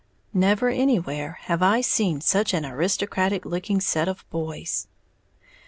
Never 0.33 0.69
anywhere 0.69 1.37
have 1.43 1.61
I 1.61 1.81
seen 1.81 2.21
such 2.21 2.55
an 2.55 2.65
aristocratic 2.65 3.45
looking 3.45 3.79
set 3.79 4.07
of 4.07 4.27
boys. 4.31 4.87